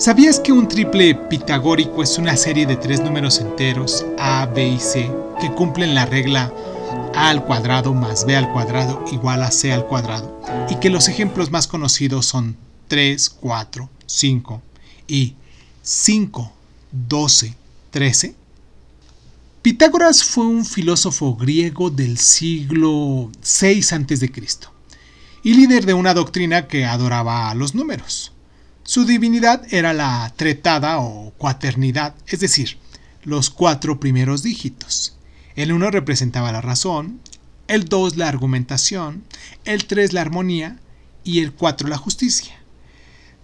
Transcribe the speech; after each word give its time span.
¿Sabías 0.00 0.40
que 0.40 0.50
un 0.50 0.66
triple 0.66 1.14
pitagórico 1.14 2.02
es 2.02 2.16
una 2.16 2.34
serie 2.34 2.64
de 2.64 2.76
tres 2.76 3.02
números 3.02 3.38
enteros 3.38 4.06
A, 4.18 4.46
B 4.46 4.66
y 4.66 4.78
C 4.80 5.12
que 5.42 5.52
cumplen 5.52 5.94
la 5.94 6.06
regla 6.06 6.50
A 7.14 7.28
al 7.28 7.44
cuadrado 7.44 7.92
más 7.92 8.24
B 8.24 8.34
al 8.34 8.50
cuadrado 8.50 9.04
igual 9.12 9.42
a 9.42 9.50
C 9.50 9.74
al 9.74 9.86
cuadrado 9.86 10.40
y 10.70 10.76
que 10.76 10.88
los 10.88 11.08
ejemplos 11.08 11.50
más 11.50 11.66
conocidos 11.66 12.24
son 12.24 12.56
3, 12.88 13.28
4, 13.28 13.90
5 14.06 14.62
y 15.06 15.34
5, 15.82 16.50
12, 16.92 17.54
13? 17.90 18.34
Pitágoras 19.60 20.24
fue 20.24 20.46
un 20.46 20.64
filósofo 20.64 21.36
griego 21.36 21.90
del 21.90 22.16
siglo 22.16 23.30
VI 23.42 23.80
a.C. 23.80 24.32
y 25.42 25.52
líder 25.52 25.84
de 25.84 25.92
una 25.92 26.14
doctrina 26.14 26.68
que 26.68 26.86
adoraba 26.86 27.50
a 27.50 27.54
los 27.54 27.74
números. 27.74 28.32
Su 28.84 29.04
divinidad 29.04 29.62
era 29.72 29.92
la 29.92 30.32
tretada 30.36 30.98
o 30.98 31.32
cuaternidad, 31.36 32.14
es 32.26 32.40
decir, 32.40 32.78
los 33.22 33.50
cuatro 33.50 34.00
primeros 34.00 34.42
dígitos. 34.42 35.16
El 35.54 35.72
1 35.72 35.90
representaba 35.90 36.52
la 36.52 36.60
razón, 36.60 37.20
el 37.68 37.84
2 37.84 38.16
la 38.16 38.28
argumentación, 38.28 39.24
el 39.64 39.84
3 39.84 40.12
la 40.12 40.22
armonía 40.22 40.78
y 41.22 41.40
el 41.40 41.52
4 41.52 41.88
la 41.88 41.98
justicia. 41.98 42.54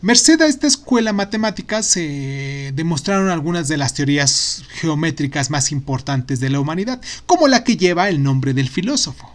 Merced 0.02 0.40
a 0.42 0.46
esta 0.46 0.66
escuela 0.66 1.12
matemática 1.12 1.82
se 1.82 2.72
demostraron 2.74 3.30
algunas 3.30 3.66
de 3.68 3.76
las 3.76 3.94
teorías 3.94 4.64
geométricas 4.68 5.50
más 5.50 5.72
importantes 5.72 6.38
de 6.38 6.50
la 6.50 6.60
humanidad, 6.60 7.00
como 7.24 7.48
la 7.48 7.64
que 7.64 7.76
lleva 7.76 8.08
el 8.08 8.22
nombre 8.22 8.52
del 8.52 8.68
filósofo. 8.68 9.30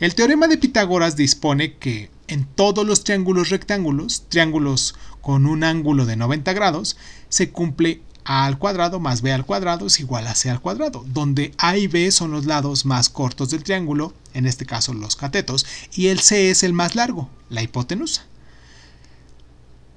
El 0.00 0.14
teorema 0.14 0.48
de 0.48 0.56
Pitágoras 0.56 1.14
dispone 1.14 1.74
que 1.74 2.10
en 2.32 2.46
todos 2.46 2.86
los 2.86 3.04
triángulos 3.04 3.50
rectángulos, 3.50 4.24
triángulos 4.28 4.94
con 5.20 5.46
un 5.46 5.64
ángulo 5.64 6.06
de 6.06 6.16
90 6.16 6.52
grados, 6.54 6.96
se 7.28 7.50
cumple 7.50 8.02
a 8.24 8.46
al 8.46 8.58
cuadrado 8.58 9.00
más 9.00 9.20
b 9.20 9.32
al 9.32 9.44
cuadrado 9.44 9.86
es 9.86 9.98
igual 10.00 10.26
a 10.26 10.34
c 10.34 10.48
al 10.48 10.60
cuadrado, 10.60 11.04
donde 11.08 11.52
a 11.58 11.76
y 11.76 11.88
b 11.88 12.10
son 12.10 12.30
los 12.30 12.46
lados 12.46 12.86
más 12.86 13.08
cortos 13.08 13.50
del 13.50 13.64
triángulo, 13.64 14.14
en 14.32 14.46
este 14.46 14.64
caso 14.64 14.94
los 14.94 15.16
catetos, 15.16 15.66
y 15.92 16.06
el 16.06 16.20
c 16.20 16.50
es 16.50 16.62
el 16.62 16.72
más 16.72 16.94
largo, 16.94 17.28
la 17.50 17.62
hipotenusa. 17.62 18.24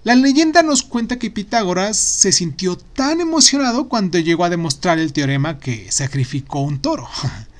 La 0.03 0.13
leyenda 0.13 0.61
nos 0.61 0.83
cuenta 0.83 1.17
que 1.17 1.31
Pitágoras 1.31 1.97
se 1.97 2.31
sintió 2.31 2.77
tan 2.77 3.21
emocionado 3.21 3.89
cuando 3.89 4.19
llegó 4.19 4.43
a 4.43 4.51
demostrar 4.51 4.99
el 4.99 5.13
teorema 5.13 5.57
que 5.57 5.91
sacrificó 5.91 6.59
un 6.59 6.79
toro. 6.79 7.09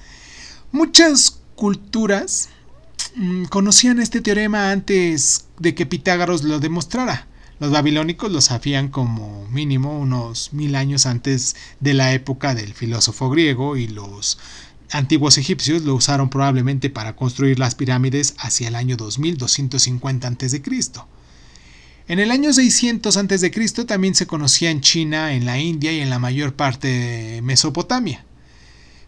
Muchas 0.72 1.40
culturas 1.56 2.50
mm, 3.16 3.46
conocían 3.46 4.00
este 4.00 4.22
teorema 4.22 4.72
antes 4.72 5.48
de 5.60 5.76
que 5.76 5.86
Pitágoras 5.86 6.44
lo 6.44 6.60
demostrara. 6.60 7.28
Los 7.60 7.72
babilónicos 7.72 8.32
lo 8.32 8.42
sabían 8.42 8.90
como 8.90 9.48
mínimo 9.48 9.98
unos 9.98 10.52
mil 10.52 10.76
años 10.76 11.06
antes 11.06 11.56
de 11.80 11.94
la 11.94 12.14
época 12.14 12.54
del 12.54 12.74
filósofo 12.74 13.30
griego 13.30 13.78
y 13.78 13.88
los 13.88 14.38
antiguos 14.92 15.38
egipcios 15.38 15.84
lo 15.84 15.96
usaron 15.96 16.30
probablemente 16.30 16.90
para 16.90 17.16
construir 17.16 17.58
las 17.58 17.76
pirámides 17.76 18.36
hacia 18.40 18.68
el 18.68 18.76
año 18.76 18.98
2250 18.98 20.28
a.C. 20.28 20.62
En 22.08 22.20
el 22.20 22.30
año 22.30 22.54
600 22.54 23.18
a.C. 23.18 23.86
también 23.86 24.16
se 24.16 24.28
conocía 24.28 24.70
en 24.70 24.82
China, 24.82 25.34
en 25.34 25.46
la 25.46 25.58
India 25.58 25.92
y 25.92 26.02
en 26.02 26.10
la 26.10 26.20
mayor 26.20 26.56
parte 26.56 26.88
de 26.88 27.42
Mesopotamia. 27.42 28.26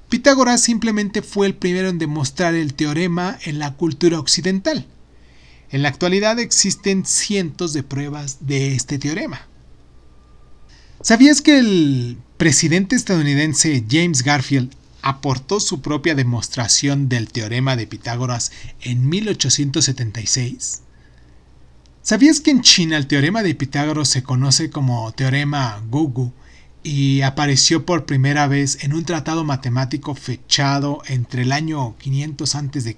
Pitágoras 0.10 0.62
simplemente 0.62 1.22
fue 1.22 1.48
el 1.48 1.56
primero 1.56 1.90
en 1.90 1.98
demostrar 1.98 2.56
el 2.56 2.74
teorema 2.74 3.38
en 3.44 3.60
la 3.60 3.74
cultura 3.74 4.20
occidental. 4.20 4.86
En 5.70 5.82
la 5.82 5.90
actualidad 5.90 6.40
existen 6.40 7.06
cientos 7.06 7.74
de 7.74 7.84
pruebas 7.84 8.38
de 8.48 8.74
este 8.74 9.00
teorema. 9.00 9.48
¿Sabías 11.02 11.42
que 11.42 11.60
el 11.60 12.18
presidente 12.38 12.96
estadounidense 12.96 13.84
James 13.90 14.24
Garfield 14.24 14.74
aportó 15.02 15.60
su 15.60 15.82
propia 15.82 16.16
demostración 16.16 17.10
del 17.10 17.30
teorema 17.30 17.76
de 17.76 17.88
Pitágoras 17.88 18.52
en 18.80 19.10
1876? 19.10 20.82
¿Sabías 22.02 22.40
que 22.40 22.52
en 22.52 22.62
China 22.62 22.96
el 22.96 23.08
teorema 23.08 23.44
de 23.44 23.56
Pitágoras 23.56 24.08
se 24.08 24.24
conoce 24.24 24.70
como 24.70 25.12
teorema 25.12 25.84
Gugu 25.90 26.32
y 26.88 27.22
apareció 27.22 27.86
por 27.86 28.06
primera 28.06 28.48
vez 28.48 28.82
en 28.82 28.94
un 28.94 29.04
tratado 29.04 29.44
matemático 29.44 30.16
fechado 30.16 31.02
entre 31.08 31.42
el 31.42 31.52
año 31.52 31.98
500 31.98 32.56
a.C. 32.56 32.96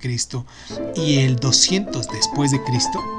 y 0.96 1.18
el 1.18 1.38
200 1.38 2.08
después 2.08 2.52
de 2.52 2.64
Cristo. 2.64 3.19